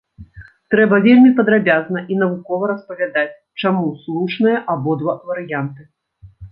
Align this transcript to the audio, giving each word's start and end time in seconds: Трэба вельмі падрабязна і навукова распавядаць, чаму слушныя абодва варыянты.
Трэба 0.73 0.95
вельмі 1.07 1.31
падрабязна 1.41 1.99
і 2.15 2.19
навукова 2.23 2.63
распавядаць, 2.73 3.29
чаму 3.65 3.85
слушныя 4.09 4.57
абодва 4.77 5.19
варыянты. 5.31 5.81